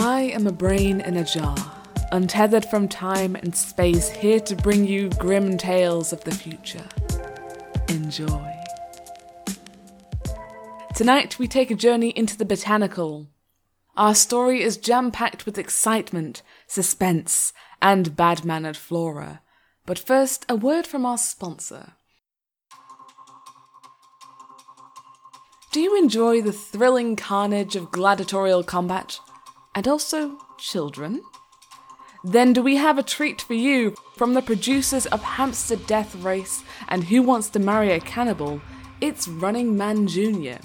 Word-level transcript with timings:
I 0.00 0.30
am 0.32 0.46
a 0.46 0.52
brain 0.52 1.00
in 1.00 1.16
a 1.16 1.24
jar, 1.24 1.56
untethered 2.12 2.64
from 2.66 2.86
time 2.86 3.34
and 3.34 3.52
space, 3.52 4.08
here 4.08 4.38
to 4.38 4.54
bring 4.54 4.86
you 4.86 5.08
grim 5.08 5.58
tales 5.58 6.12
of 6.12 6.22
the 6.22 6.30
future. 6.30 6.88
Enjoy. 7.88 8.54
Tonight, 10.94 11.40
we 11.40 11.48
take 11.48 11.72
a 11.72 11.74
journey 11.74 12.10
into 12.10 12.36
the 12.36 12.44
botanical. 12.44 13.26
Our 13.96 14.14
story 14.14 14.62
is 14.62 14.76
jam 14.76 15.10
packed 15.10 15.44
with 15.44 15.58
excitement, 15.58 16.42
suspense, 16.68 17.52
and 17.82 18.14
bad 18.14 18.44
mannered 18.44 18.76
flora. 18.76 19.42
But 19.84 19.98
first, 19.98 20.46
a 20.48 20.54
word 20.54 20.86
from 20.86 21.04
our 21.04 21.18
sponsor. 21.18 21.94
Do 25.72 25.80
you 25.80 25.98
enjoy 25.98 26.40
the 26.40 26.52
thrilling 26.52 27.16
carnage 27.16 27.74
of 27.74 27.90
gladiatorial 27.90 28.62
combat? 28.62 29.18
And 29.78 29.86
also 29.86 30.38
children? 30.58 31.22
Then 32.24 32.52
do 32.52 32.64
we 32.64 32.74
have 32.78 32.98
a 32.98 33.02
treat 33.04 33.40
for 33.40 33.54
you 33.54 33.94
from 34.16 34.34
the 34.34 34.42
producers 34.42 35.06
of 35.06 35.22
Hamster 35.22 35.76
Death 35.76 36.16
Race 36.16 36.64
and 36.88 37.04
Who 37.04 37.22
Wants 37.22 37.48
to 37.50 37.60
Marry 37.60 37.92
a 37.92 38.00
Cannibal? 38.00 38.60
It's 39.00 39.28
Running 39.28 39.76
Man 39.76 40.08
Jr. 40.08 40.58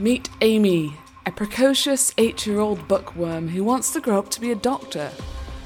Meet 0.00 0.28
Amy, 0.40 0.96
a 1.24 1.30
precocious 1.30 2.12
eight 2.18 2.44
year 2.48 2.58
old 2.58 2.88
bookworm 2.88 3.46
who 3.46 3.62
wants 3.62 3.92
to 3.92 4.00
grow 4.00 4.18
up 4.18 4.28
to 4.30 4.40
be 4.40 4.50
a 4.50 4.56
doctor. 4.56 5.12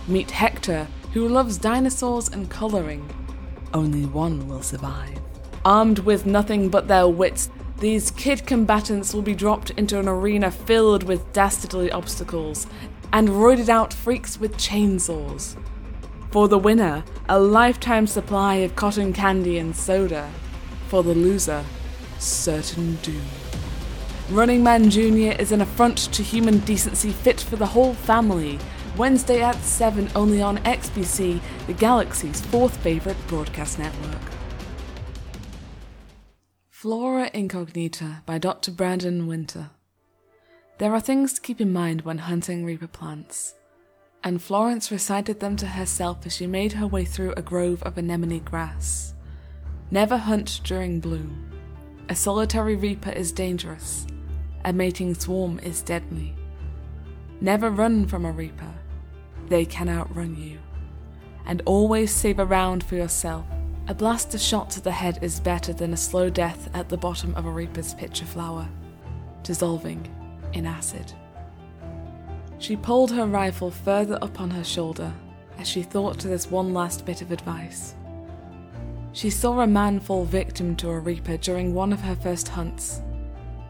Meet 0.07 0.31
Hector, 0.31 0.87
who 1.15 1.29
loves 1.29 1.57
dinosaurs 1.57 2.29
and 2.29 2.51
colouring. 2.51 3.09
Only 3.73 4.05
one 4.05 4.47
will 4.47 4.63
survive. 4.63 5.19
Armed 5.65 6.01
with 6.01 6.27
nothing 6.27 6.69
but 6.69 6.89
their 6.89 7.09
wits, 7.09 7.49
these 7.79 8.10
kid 8.21 8.47
combatants 8.47 9.15
will 9.15 9.23
be 9.23 9.35
dropped 9.35 9.71
into 9.79 9.99
an 9.99 10.07
arena 10.07 10.51
filled 10.51 11.03
with 11.05 11.33
dastardly 11.33 11.91
obstacles 11.91 12.67
and 13.15 13.31
roided 13.31 13.71
out 13.71 13.95
freaks 13.95 14.39
with 14.39 14.53
chainsaws. 14.59 15.57
For 16.31 16.47
the 16.47 16.59
winner, 16.59 17.03
a 17.31 17.41
lifetime 17.41 18.07
supply 18.07 18.57
of 18.57 18.77
cotton 18.77 19.15
candy 19.15 19.57
and 19.57 19.75
soda. 19.75 20.31
For 20.89 21.03
the 21.03 21.15
loser, 21.15 21.65
certain 22.19 22.97
doom. 22.97 23.25
Running 24.29 24.63
Man 24.63 24.91
Jr. 24.91 25.41
is 25.41 25.51
an 25.51 25.63
affront 25.63 25.97
to 26.13 26.23
human 26.23 26.59
decency 26.59 27.13
fit 27.13 27.41
for 27.41 27.57
the 27.57 27.69
whole 27.69 27.95
family. 27.95 28.59
Wednesday 28.99 29.41
at 29.41 29.57
7 29.63 30.11
only 30.15 30.43
on 30.43 30.59
XBC, 30.59 31.41
the 31.67 31.73
galaxy's 31.73 32.43
fourth 32.43 32.77
favourite 32.83 33.17
broadcast 33.29 33.79
network. 33.79 34.30
Flora 36.81 37.31
Incognita 37.35 38.23
by 38.25 38.39
Dr. 38.39 38.71
Brandon 38.71 39.27
Winter. 39.27 39.69
There 40.79 40.95
are 40.95 41.01
things 41.03 41.35
to 41.35 41.41
keep 41.43 41.61
in 41.61 41.75
mind 41.75 42.01
when 42.01 42.17
hunting 42.17 42.65
Reaper 42.65 42.87
plants, 42.87 43.55
and 44.25 44.41
Florence 44.41 44.91
recited 44.91 45.41
them 45.41 45.57
to 45.57 45.67
herself 45.67 46.25
as 46.25 46.35
she 46.35 46.47
made 46.47 46.73
her 46.73 46.87
way 46.87 47.05
through 47.05 47.35
a 47.37 47.43
grove 47.43 47.83
of 47.83 47.99
anemone 47.99 48.39
grass. 48.39 49.13
Never 49.91 50.17
hunt 50.17 50.63
during 50.65 51.01
bloom. 51.01 51.53
A 52.09 52.15
solitary 52.15 52.77
Reaper 52.77 53.11
is 53.11 53.31
dangerous. 53.31 54.07
A 54.65 54.73
mating 54.73 55.15
swarm 55.15 55.59
is 55.59 55.83
deadly. 55.83 56.35
Never 57.43 57.69
run 57.69 58.07
from 58.07 58.25
a 58.25 58.33
Reaper. 58.33 58.73
They 59.49 59.67
can 59.67 59.91
outrun 59.91 60.35
you. 60.35 60.59
And 61.45 61.61
always 61.67 62.11
save 62.11 62.39
a 62.39 62.47
round 62.47 62.83
for 62.83 62.95
yourself 62.95 63.45
a 63.91 63.95
blaster 63.95 64.39
shot 64.39 64.71
to 64.71 64.81
the 64.81 64.93
head 64.93 65.19
is 65.21 65.41
better 65.41 65.73
than 65.73 65.93
a 65.93 65.97
slow 65.97 66.31
death 66.31 66.71
at 66.75 66.89
the 66.89 66.97
bottom 66.97 67.35
of 67.35 67.45
a 67.45 67.51
reaper's 67.51 67.93
pitcher 67.93 68.25
flower, 68.25 68.69
dissolving 69.43 70.07
in 70.53 70.65
acid. 70.65 71.13
She 72.61 72.77
pulled 72.77 73.11
her 73.11 73.27
rifle 73.27 73.73
further 73.73 74.17
up 74.23 74.41
on 74.41 74.49
her 74.49 74.63
shoulder 74.63 75.13
as 75.59 75.67
she 75.67 75.83
thought 75.83 76.21
to 76.21 76.29
this 76.29 76.49
one 76.49 76.73
last 76.73 77.05
bit 77.05 77.21
of 77.21 77.33
advice. 77.33 77.97
She 79.11 79.29
saw 79.29 79.59
a 79.59 79.67
man 79.67 79.99
fall 79.99 80.25
victim 80.25 80.77
to 80.77 80.91
a 80.91 81.01
reaper 81.01 81.37
during 81.37 81.75
one 81.75 81.93
of 81.93 82.01
her 82.03 82.15
first 82.15 82.47
hunts. 82.47 83.03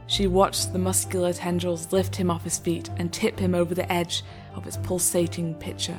She 0.07 0.27
watched 0.27 0.75
the 0.75 0.79
muscular 0.79 1.33
tendrils 1.33 1.95
lift 1.95 2.15
him 2.15 2.31
off 2.31 2.45
his 2.45 2.59
feet 2.59 2.91
and 2.99 3.11
tip 3.11 3.39
him 3.39 3.55
over 3.55 3.75
the 3.75 3.91
edge 3.91 4.23
of 4.55 4.67
its 4.67 4.77
pulsating 4.77 5.55
pitcher. 5.55 5.97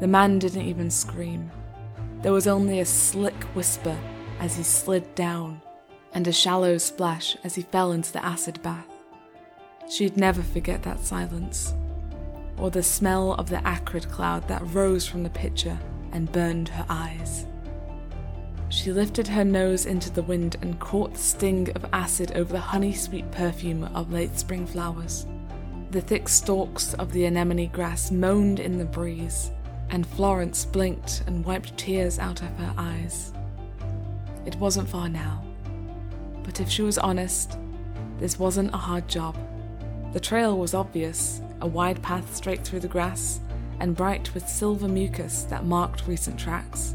The 0.00 0.06
man 0.06 0.38
didn't 0.38 0.62
even 0.62 0.90
scream. 0.90 1.50
There 2.22 2.32
was 2.32 2.48
only 2.48 2.80
a 2.80 2.84
slick 2.84 3.44
whisper 3.54 3.96
as 4.40 4.56
he 4.56 4.64
slid 4.64 5.14
down, 5.14 5.62
and 6.12 6.26
a 6.26 6.32
shallow 6.32 6.76
splash 6.78 7.36
as 7.44 7.54
he 7.54 7.62
fell 7.62 7.92
into 7.92 8.12
the 8.12 8.24
acid 8.24 8.60
bath. 8.62 8.88
She'd 9.88 10.16
never 10.16 10.42
forget 10.42 10.82
that 10.82 11.04
silence, 11.04 11.74
or 12.56 12.70
the 12.70 12.82
smell 12.82 13.34
of 13.34 13.48
the 13.48 13.64
acrid 13.66 14.10
cloud 14.10 14.48
that 14.48 14.74
rose 14.74 15.06
from 15.06 15.22
the 15.22 15.30
pitcher 15.30 15.78
and 16.12 16.32
burned 16.32 16.68
her 16.70 16.86
eyes. 16.88 17.46
She 18.68 18.92
lifted 18.92 19.28
her 19.28 19.44
nose 19.44 19.86
into 19.86 20.10
the 20.10 20.22
wind 20.22 20.56
and 20.60 20.78
caught 20.80 21.14
the 21.14 21.20
sting 21.20 21.70
of 21.76 21.86
acid 21.92 22.32
over 22.34 22.52
the 22.52 22.60
honey 22.60 22.92
sweet 22.92 23.30
perfume 23.30 23.84
of 23.94 24.12
late 24.12 24.36
spring 24.36 24.66
flowers. 24.66 25.26
The 25.90 26.00
thick 26.00 26.28
stalks 26.28 26.94
of 26.94 27.12
the 27.12 27.24
anemone 27.24 27.68
grass 27.68 28.10
moaned 28.10 28.60
in 28.60 28.76
the 28.76 28.84
breeze, 28.84 29.52
and 29.90 30.06
Florence 30.06 30.64
blinked 30.64 31.22
and 31.26 31.44
wiped 31.44 31.76
tears 31.76 32.18
out 32.18 32.42
of 32.42 32.56
her 32.58 32.74
eyes. 32.76 33.32
It 34.46 34.56
wasn't 34.56 34.88
far 34.88 35.08
now, 35.08 35.44
but 36.42 36.60
if 36.60 36.68
she 36.68 36.82
was 36.82 36.98
honest, 36.98 37.58
this 38.18 38.38
wasn't 38.38 38.74
a 38.74 38.78
hard 38.78 39.08
job. 39.08 39.36
The 40.12 40.20
trail 40.20 40.58
was 40.58 40.74
obvious 40.74 41.40
a 41.60 41.66
wide 41.66 42.02
path 42.02 42.34
straight 42.34 42.64
through 42.64 42.80
the 42.80 42.88
grass 42.88 43.40
and 43.80 43.96
bright 43.96 44.32
with 44.34 44.48
silver 44.48 44.88
mucus 44.88 45.42
that 45.44 45.64
marked 45.64 46.06
recent 46.06 46.38
tracks. 46.38 46.94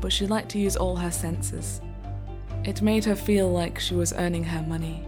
But 0.00 0.12
she 0.12 0.26
liked 0.26 0.50
to 0.50 0.58
use 0.58 0.76
all 0.76 0.96
her 0.96 1.10
senses. 1.10 1.80
It 2.64 2.82
made 2.82 3.04
her 3.04 3.14
feel 3.14 3.50
like 3.50 3.78
she 3.78 3.94
was 3.94 4.12
earning 4.14 4.44
her 4.44 4.62
money. 4.62 5.06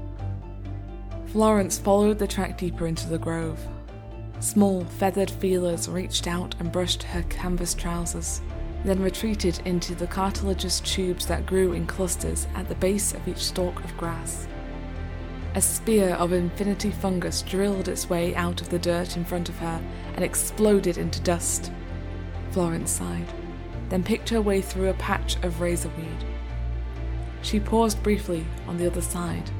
Florence 1.26 1.78
followed 1.78 2.18
the 2.18 2.26
track 2.26 2.56
deeper 2.56 2.86
into 2.86 3.08
the 3.08 3.18
grove, 3.18 3.60
Small, 4.40 4.84
feathered 4.84 5.30
feelers 5.30 5.88
reached 5.88 6.28
out 6.28 6.54
and 6.60 6.70
brushed 6.70 7.02
her 7.02 7.22
canvas 7.24 7.74
trousers, 7.74 8.40
then 8.84 9.02
retreated 9.02 9.60
into 9.64 9.94
the 9.96 10.06
cartilaginous 10.06 10.80
tubes 10.80 11.26
that 11.26 11.44
grew 11.44 11.72
in 11.72 11.86
clusters 11.86 12.46
at 12.54 12.68
the 12.68 12.76
base 12.76 13.12
of 13.12 13.26
each 13.26 13.44
stalk 13.44 13.82
of 13.82 13.96
grass. 13.96 14.46
A 15.56 15.60
spear 15.60 16.10
of 16.14 16.32
infinity 16.32 16.92
fungus 16.92 17.42
drilled 17.42 17.88
its 17.88 18.08
way 18.08 18.34
out 18.36 18.60
of 18.60 18.68
the 18.68 18.78
dirt 18.78 19.16
in 19.16 19.24
front 19.24 19.48
of 19.48 19.58
her 19.58 19.82
and 20.14 20.24
exploded 20.24 20.98
into 20.98 21.20
dust. 21.22 21.72
Florence 22.52 22.92
sighed, 22.92 23.26
then 23.88 24.04
picked 24.04 24.28
her 24.28 24.40
way 24.40 24.60
through 24.60 24.88
a 24.88 24.94
patch 24.94 25.34
of 25.42 25.60
razorweed. 25.60 26.24
She 27.42 27.58
paused 27.58 28.02
briefly 28.04 28.46
on 28.68 28.76
the 28.76 28.86
other 28.86 29.00
side 29.00 29.50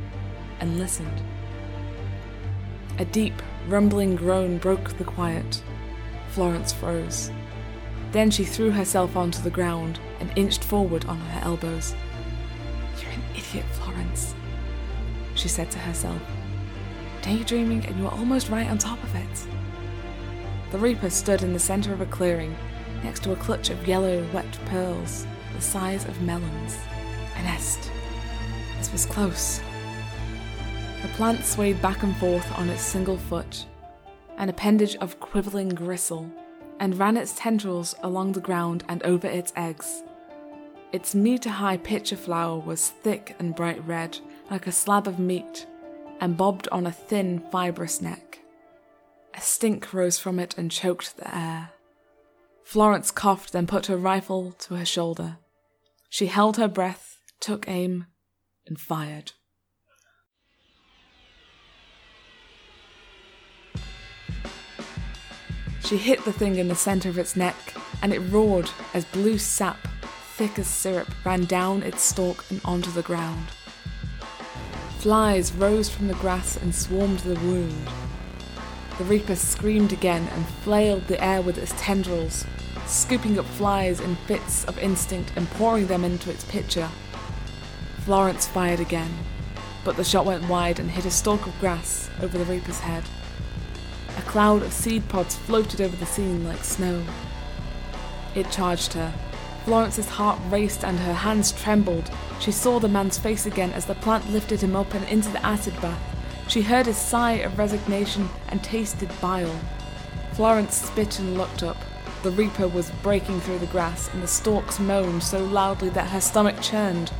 and 0.60 0.78
listened. 0.78 1.20
A 2.98 3.04
deep, 3.04 3.42
rumbling 3.68 4.16
groan 4.16 4.58
broke 4.58 4.96
the 4.96 5.04
quiet. 5.04 5.62
Florence 6.30 6.72
froze. 6.72 7.30
Then 8.12 8.30
she 8.30 8.44
threw 8.44 8.70
herself 8.70 9.16
onto 9.16 9.42
the 9.42 9.50
ground 9.50 10.00
and 10.20 10.32
inched 10.36 10.64
forward 10.64 11.04
on 11.04 11.18
her 11.18 11.40
elbows. 11.44 11.94
You're 13.00 13.10
an 13.10 13.22
idiot, 13.36 13.66
Florence, 13.72 14.34
she 15.34 15.48
said 15.48 15.70
to 15.70 15.78
herself. 15.78 16.20
Daydreaming, 17.20 17.84
and 17.84 17.96
you 17.98 18.04
were 18.04 18.10
almost 18.10 18.48
right 18.48 18.68
on 18.68 18.78
top 18.78 19.02
of 19.02 19.14
it. 19.14 19.46
The 20.70 20.78
Reaper 20.78 21.10
stood 21.10 21.42
in 21.42 21.52
the 21.52 21.58
center 21.58 21.92
of 21.92 22.00
a 22.00 22.06
clearing, 22.06 22.56
next 23.02 23.22
to 23.24 23.32
a 23.32 23.36
clutch 23.36 23.70
of 23.70 23.86
yellow, 23.86 24.26
wet 24.32 24.58
pearls, 24.66 25.26
the 25.54 25.60
size 25.60 26.04
of 26.06 26.22
melons. 26.22 26.78
A 27.36 27.42
nest. 27.42 27.90
This 28.78 28.90
was 28.92 29.06
close. 29.06 29.60
The 31.02 31.08
plant 31.08 31.44
swayed 31.44 31.80
back 31.80 32.02
and 32.02 32.16
forth 32.16 32.58
on 32.58 32.68
its 32.68 32.82
single 32.82 33.16
foot, 33.16 33.66
an 34.36 34.48
appendage 34.48 34.96
of 34.96 35.20
quivering 35.20 35.68
gristle, 35.68 36.28
and 36.80 36.98
ran 36.98 37.16
its 37.16 37.34
tendrils 37.36 37.94
along 38.02 38.32
the 38.32 38.40
ground 38.40 38.82
and 38.88 39.02
over 39.04 39.28
its 39.28 39.52
eggs. 39.54 40.02
Its 40.90 41.14
meter 41.14 41.50
high 41.50 41.76
pitcher 41.76 42.16
flower 42.16 42.58
was 42.58 42.88
thick 42.90 43.36
and 43.38 43.54
bright 43.54 43.86
red, 43.86 44.18
like 44.50 44.66
a 44.66 44.72
slab 44.72 45.06
of 45.06 45.20
meat, 45.20 45.66
and 46.20 46.36
bobbed 46.36 46.66
on 46.72 46.86
a 46.86 46.92
thin, 46.92 47.44
fibrous 47.52 48.00
neck. 48.00 48.40
A 49.34 49.40
stink 49.40 49.92
rose 49.92 50.18
from 50.18 50.40
it 50.40 50.58
and 50.58 50.70
choked 50.70 51.16
the 51.16 51.32
air. 51.36 51.70
Florence 52.64 53.12
coughed, 53.12 53.52
then 53.52 53.66
put 53.66 53.86
her 53.86 53.96
rifle 53.96 54.52
to 54.52 54.74
her 54.74 54.84
shoulder. 54.84 55.36
She 56.08 56.26
held 56.26 56.56
her 56.56 56.68
breath, 56.68 57.18
took 57.38 57.68
aim, 57.68 58.06
and 58.66 58.80
fired. 58.80 59.32
She 65.88 65.96
hit 65.96 66.22
the 66.26 66.34
thing 66.34 66.56
in 66.56 66.68
the 66.68 66.74
center 66.74 67.08
of 67.08 67.16
its 67.16 67.34
neck, 67.34 67.56
and 68.02 68.12
it 68.12 68.18
roared 68.18 68.68
as 68.92 69.06
blue 69.06 69.38
sap, 69.38 69.88
thick 70.36 70.58
as 70.58 70.66
syrup, 70.66 71.08
ran 71.24 71.46
down 71.46 71.82
its 71.82 72.02
stalk 72.02 72.44
and 72.50 72.60
onto 72.62 72.90
the 72.90 73.00
ground. 73.00 73.46
Flies 74.98 75.50
rose 75.50 75.88
from 75.88 76.08
the 76.08 76.14
grass 76.16 76.58
and 76.58 76.74
swarmed 76.74 77.20
the 77.20 77.40
wound. 77.40 77.88
The 78.98 79.04
Reaper 79.04 79.34
screamed 79.34 79.94
again 79.94 80.28
and 80.34 80.46
flailed 80.46 81.06
the 81.06 81.24
air 81.24 81.40
with 81.40 81.56
its 81.56 81.72
tendrils, 81.78 82.44
scooping 82.84 83.38
up 83.38 83.46
flies 83.46 83.98
in 83.98 84.14
fits 84.14 84.66
of 84.66 84.78
instinct 84.78 85.32
and 85.36 85.48
pouring 85.52 85.86
them 85.86 86.04
into 86.04 86.30
its 86.30 86.44
pitcher. 86.44 86.90
Florence 88.00 88.46
fired 88.46 88.80
again, 88.80 89.14
but 89.84 89.96
the 89.96 90.04
shot 90.04 90.26
went 90.26 90.50
wide 90.50 90.80
and 90.80 90.90
hit 90.90 91.06
a 91.06 91.10
stalk 91.10 91.46
of 91.46 91.58
grass 91.60 92.10
over 92.20 92.36
the 92.36 92.44
Reaper's 92.44 92.80
head. 92.80 93.04
Cloud 94.28 94.62
of 94.62 94.74
seed 94.74 95.08
pods 95.08 95.34
floated 95.34 95.80
over 95.80 95.96
the 95.96 96.04
scene 96.04 96.44
like 96.44 96.62
snow. 96.62 97.02
It 98.34 98.50
charged 98.50 98.92
her. 98.92 99.14
Florence's 99.64 100.06
heart 100.06 100.38
raced 100.50 100.84
and 100.84 100.98
her 100.98 101.14
hands 101.14 101.50
trembled. 101.50 102.10
She 102.38 102.52
saw 102.52 102.78
the 102.78 102.88
man's 102.88 103.18
face 103.18 103.46
again 103.46 103.72
as 103.72 103.86
the 103.86 103.94
plant 103.94 104.30
lifted 104.30 104.60
him 104.60 104.76
up 104.76 104.92
and 104.92 105.08
into 105.08 105.30
the 105.30 105.44
acid 105.44 105.80
bath. 105.80 105.98
She 106.46 106.60
heard 106.60 106.84
his 106.84 106.98
sigh 106.98 107.36
of 107.36 107.58
resignation 107.58 108.28
and 108.48 108.62
tasted 108.62 109.10
bile. 109.22 109.58
Florence 110.34 110.74
spit 110.74 111.18
and 111.18 111.38
looked 111.38 111.62
up. 111.62 111.78
The 112.22 112.30
reaper 112.30 112.68
was 112.68 112.90
breaking 113.02 113.40
through 113.40 113.60
the 113.60 113.66
grass, 113.66 114.12
and 114.12 114.22
the 114.22 114.28
stalks 114.28 114.78
moaned 114.78 115.22
so 115.22 115.42
loudly 115.42 115.88
that 115.90 116.10
her 116.10 116.20
stomach 116.20 116.60
churned. 116.60 117.10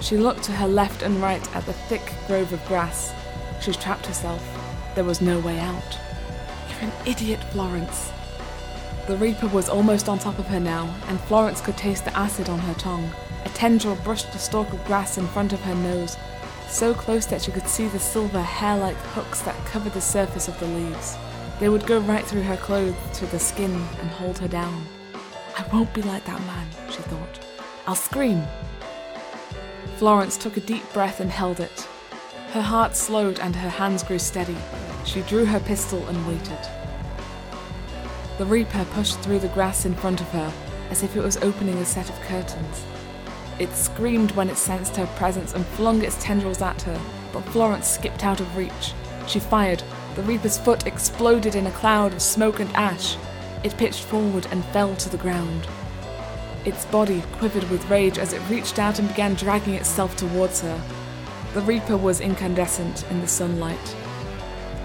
She 0.00 0.16
looked 0.16 0.44
to 0.44 0.52
her 0.52 0.66
left 0.66 1.02
and 1.02 1.20
right 1.20 1.54
at 1.54 1.66
the 1.66 1.74
thick 1.74 2.14
grove 2.26 2.54
of 2.54 2.66
grass. 2.68 3.12
She 3.60 3.72
trapped 3.72 4.06
herself. 4.06 4.42
There 4.94 5.04
was 5.04 5.20
no 5.20 5.38
way 5.38 5.60
out. 5.60 5.98
An 6.82 6.90
idiot, 7.06 7.38
Florence. 7.52 8.10
The 9.06 9.16
Reaper 9.16 9.46
was 9.46 9.68
almost 9.68 10.08
on 10.08 10.18
top 10.18 10.40
of 10.40 10.48
her 10.48 10.58
now, 10.58 10.92
and 11.06 11.20
Florence 11.20 11.60
could 11.60 11.76
taste 11.76 12.04
the 12.04 12.16
acid 12.16 12.48
on 12.48 12.58
her 12.58 12.74
tongue. 12.74 13.08
A 13.44 13.48
tendril 13.50 13.94
brushed 14.02 14.32
the 14.32 14.38
stalk 14.40 14.72
of 14.72 14.84
grass 14.84 15.16
in 15.16 15.28
front 15.28 15.52
of 15.52 15.60
her 15.60 15.76
nose, 15.76 16.16
so 16.68 16.92
close 16.92 17.24
that 17.26 17.42
she 17.42 17.52
could 17.52 17.68
see 17.68 17.86
the 17.86 18.00
silver 18.00 18.42
hair 18.42 18.76
like 18.76 18.96
hooks 18.96 19.42
that 19.42 19.54
covered 19.64 19.92
the 19.92 20.00
surface 20.00 20.48
of 20.48 20.58
the 20.58 20.66
leaves. 20.66 21.16
They 21.60 21.68
would 21.68 21.86
go 21.86 22.00
right 22.00 22.24
through 22.24 22.42
her 22.42 22.56
clothes 22.56 22.96
to 23.14 23.26
the 23.26 23.38
skin 23.38 23.72
and 23.72 24.10
hold 24.10 24.38
her 24.38 24.48
down. 24.48 24.84
I 25.56 25.64
won't 25.72 25.94
be 25.94 26.02
like 26.02 26.24
that 26.24 26.40
man, 26.40 26.66
she 26.90 27.02
thought. 27.02 27.46
I'll 27.86 27.94
scream. 27.94 28.42
Florence 29.98 30.36
took 30.36 30.56
a 30.56 30.60
deep 30.60 30.82
breath 30.92 31.20
and 31.20 31.30
held 31.30 31.60
it. 31.60 31.86
Her 32.50 32.62
heart 32.62 32.96
slowed 32.96 33.38
and 33.38 33.54
her 33.54 33.68
hands 33.68 34.02
grew 34.02 34.18
steady. 34.18 34.56
She 35.04 35.22
drew 35.22 35.44
her 35.44 35.60
pistol 35.60 36.06
and 36.08 36.26
waited. 36.26 36.58
The 38.38 38.46
Reaper 38.46 38.84
pushed 38.92 39.20
through 39.20 39.40
the 39.40 39.48
grass 39.48 39.84
in 39.84 39.94
front 39.94 40.20
of 40.20 40.28
her 40.28 40.52
as 40.90 41.02
if 41.02 41.16
it 41.16 41.22
was 41.22 41.38
opening 41.38 41.78
a 41.78 41.84
set 41.84 42.08
of 42.10 42.20
curtains. 42.22 42.84
It 43.58 43.70
screamed 43.72 44.32
when 44.32 44.50
it 44.50 44.56
sensed 44.56 44.96
her 44.96 45.06
presence 45.16 45.54
and 45.54 45.64
flung 45.64 46.02
its 46.02 46.22
tendrils 46.22 46.60
at 46.62 46.82
her, 46.82 47.00
but 47.32 47.44
Florence 47.46 47.88
skipped 47.88 48.24
out 48.24 48.40
of 48.40 48.56
reach. 48.56 48.92
She 49.26 49.40
fired. 49.40 49.82
The 50.16 50.22
Reaper's 50.22 50.58
foot 50.58 50.86
exploded 50.86 51.54
in 51.54 51.66
a 51.66 51.70
cloud 51.70 52.12
of 52.12 52.20
smoke 52.20 52.60
and 52.60 52.70
ash. 52.74 53.16
It 53.64 53.76
pitched 53.78 54.04
forward 54.04 54.46
and 54.50 54.64
fell 54.66 54.94
to 54.96 55.08
the 55.08 55.16
ground. 55.16 55.66
Its 56.64 56.84
body 56.86 57.22
quivered 57.32 57.68
with 57.70 57.88
rage 57.88 58.18
as 58.18 58.32
it 58.32 58.42
reached 58.50 58.78
out 58.78 58.98
and 58.98 59.08
began 59.08 59.34
dragging 59.34 59.74
itself 59.74 60.16
towards 60.16 60.60
her. 60.60 60.80
The 61.54 61.62
Reaper 61.62 61.96
was 61.96 62.20
incandescent 62.20 63.04
in 63.10 63.20
the 63.20 63.28
sunlight, 63.28 63.96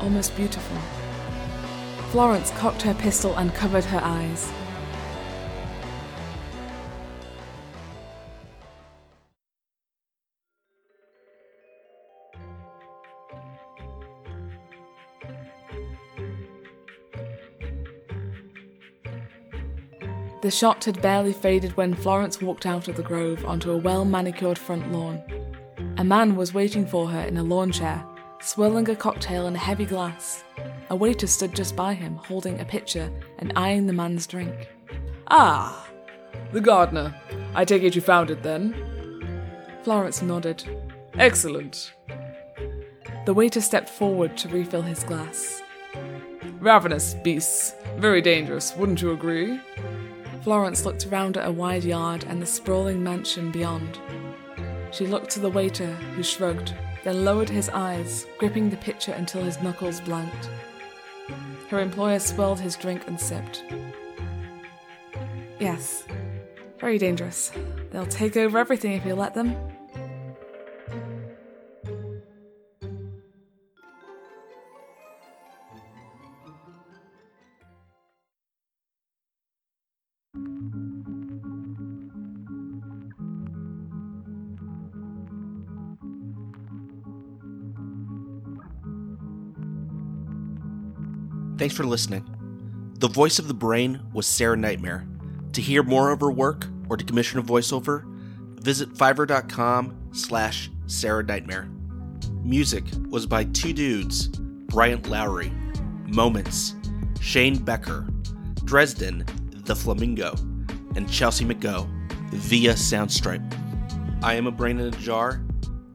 almost 0.02 0.36
beautiful. 0.36 0.78
Florence 2.12 2.52
cocked 2.52 2.82
her 2.84 2.94
pistol 2.94 3.36
and 3.36 3.54
covered 3.54 3.84
her 3.86 4.02
eyes. 4.02 4.52
The 20.48 20.52
shot 20.52 20.86
had 20.86 21.02
barely 21.02 21.34
faded 21.34 21.76
when 21.76 21.94
Florence 21.94 22.42
walked 22.42 22.66
out 22.66 22.88
of 22.88 22.96
the 22.96 23.04
grove 23.04 23.44
onto 23.44 23.72
a 23.72 23.78
well 23.78 24.06
manicured 24.06 24.58
front 24.58 24.94
lawn. 24.94 25.22
A 25.98 26.06
man 26.06 26.36
was 26.38 26.54
waiting 26.54 26.86
for 26.86 27.10
her 27.10 27.22
in 27.22 27.36
a 27.36 27.44
lawn 27.44 27.72
chair, 27.72 28.06
swirling 28.48 28.90
a 28.90 28.96
cocktail 28.96 29.46
in 29.48 29.56
a 29.56 29.60
heavy 29.60 29.84
glass. 29.84 30.46
A 30.90 30.96
waiter 30.96 31.28
stood 31.28 31.54
just 31.54 31.76
by 31.76 31.94
him, 31.94 32.16
holding 32.16 32.62
a 32.62 32.66
pitcher 32.66 33.12
and 33.40 33.52
eyeing 33.58 33.88
the 33.88 33.94
man's 33.94 34.26
drink. 34.26 34.70
Ah, 35.28 35.86
the 36.54 36.62
gardener. 36.62 37.14
I 37.54 37.66
take 37.66 37.84
it 37.84 37.94
you 37.94 38.00
found 38.00 38.32
it 38.32 38.44
then? 38.44 38.74
Florence 39.84 40.22
nodded. 40.22 40.64
Excellent. 41.20 41.94
The 43.26 43.34
waiter 43.34 43.60
stepped 43.60 43.90
forward 43.90 44.38
to 44.38 44.48
refill 44.48 44.82
his 44.82 45.04
glass. 45.04 45.62
Ravenous 46.62 47.16
beasts. 47.16 47.76
Very 47.98 48.22
dangerous, 48.22 48.74
wouldn't 48.78 49.02
you 49.02 49.12
agree? 49.12 49.60
Florence 50.44 50.86
looked 50.86 51.06
around 51.08 51.36
at 51.36 51.48
a 51.48 51.52
wide 51.52 51.84
yard 51.84 52.24
and 52.24 52.42
the 52.42 52.46
sprawling 52.46 53.04
mansion 53.04 53.52
beyond. 53.52 54.00
She 54.92 55.06
looked 55.06 55.32
to 55.32 55.42
the 55.42 55.50
waiter, 55.50 55.92
who 56.16 56.24
shrugged, 56.24 56.74
then 57.08 57.24
lowered 57.24 57.48
his 57.48 57.70
eyes, 57.70 58.28
gripping 58.38 58.70
the 58.70 58.76
pitcher 58.76 59.14
until 59.14 59.42
his 59.42 59.62
knuckles 59.62 60.02
blanked. 60.02 60.50
Her 61.70 61.80
employer 61.80 62.20
swirled 62.20 62.60
his 62.60 62.76
drink 62.76 63.08
and 63.08 63.18
sipped. 63.18 63.64
Yes, 65.58 66.04
very 66.80 66.98
dangerous. 66.98 67.54
They'll 67.92 68.08
take 68.08 68.36
over 68.36 68.58
everything 68.58 68.92
if 68.92 69.06
you 69.06 69.16
let 69.16 69.34
them. 69.34 69.56
Thanks 91.58 91.76
for 91.76 91.86
listening. 91.86 92.24
The 93.00 93.08
voice 93.08 93.40
of 93.40 93.48
the 93.48 93.54
brain 93.54 94.00
was 94.14 94.28
Sarah 94.28 94.58
Nightmare. 94.58 95.08
To 95.54 95.62
hear 95.62 95.82
more 95.82 96.12
of 96.12 96.20
her 96.20 96.32
work 96.32 96.68
or 96.88 96.98
to 96.98 97.04
commission 97.04 97.40
a 97.40 97.44
voiceover, 97.44 98.04
visit 98.60 98.94
fiverr.com 98.94 100.10
slash 100.12 100.70
Sarah 100.86 101.24
Nightmare. 101.24 101.68
Music 102.44 102.84
was 103.10 103.26
by 103.26 103.44
two 103.46 103.74
dudes, 103.74 104.28
Bryant 104.28 105.10
Lowry, 105.10 105.52
Moments, 106.06 106.76
Shane 107.22 107.58
Becker, 107.58 108.08
Dresden, 108.64 109.26
The 109.66 109.76
Flamingo, 109.76 110.36
and 110.96 111.10
Chelsea 111.12 111.44
McGo 111.44 111.90
via 112.32 112.74
Soundstripe. 112.74 114.24
I 114.24 114.36
Am 114.36 114.46
a 114.46 114.52
Brain 114.52 114.80
in 114.80 114.94
a 114.94 114.98
Jar. 114.98 115.42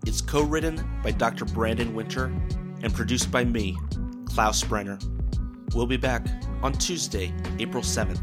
It's 0.06 0.20
co 0.20 0.42
written 0.42 0.84
by 1.04 1.12
Dr. 1.12 1.44
Brandon 1.44 1.94
Winter 1.94 2.25
and 2.82 2.92
produced 2.92 3.30
by 3.30 3.44
me, 3.44 3.78
Klaus 4.26 4.64
Brenner. 4.64 4.98
We'll 5.74 5.86
be 5.86 5.96
back 5.96 6.26
on 6.62 6.72
Tuesday, 6.74 7.32
April 7.58 7.82
7th. 7.82 8.20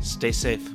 Stay 0.00 0.32
safe. 0.32 0.68